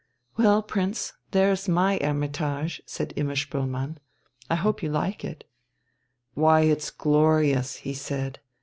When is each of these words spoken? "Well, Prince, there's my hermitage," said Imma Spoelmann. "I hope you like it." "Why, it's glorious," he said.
"Well, 0.35 0.63
Prince, 0.63 1.13
there's 1.29 1.69
my 1.69 1.99
hermitage," 2.01 2.81
said 2.87 3.13
Imma 3.15 3.35
Spoelmann. 3.35 3.97
"I 4.49 4.55
hope 4.55 4.81
you 4.81 4.89
like 4.89 5.23
it." 5.23 5.47
"Why, 6.33 6.61
it's 6.61 6.89
glorious," 6.89 7.75
he 7.75 7.93
said. 7.93 8.39